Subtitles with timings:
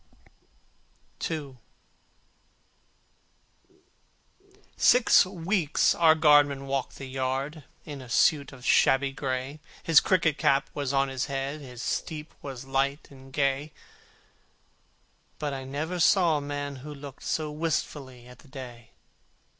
[1.29, 1.57] II
[4.75, 10.39] Six weeks the guardsman walked the yard, In the suit of shabby gray: His cricket
[10.39, 13.73] cap was on his head, And his step was light and gay,
[15.37, 18.89] But I never saw a man who looked So wistfully at the day.